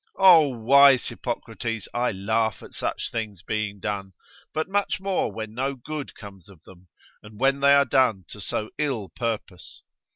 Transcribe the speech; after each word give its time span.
O 0.17 0.47
wise 0.49 1.09
Hippocrates, 1.09 1.87
I 1.93 2.11
laugh 2.11 2.63
at 2.63 2.73
such 2.73 3.11
things 3.11 3.43
being 3.43 3.79
done, 3.79 4.13
but 4.51 4.67
much 4.67 4.99
more 4.99 5.31
when 5.31 5.53
no 5.53 5.75
good 5.75 6.15
comes 6.15 6.49
of 6.49 6.63
them, 6.63 6.87
and 7.21 7.39
when 7.39 7.59
they 7.59 7.75
are 7.75 7.85
done 7.85 8.25
to 8.29 8.41
so 8.41 8.71
ill 8.79 9.09
purpose. 9.09 9.83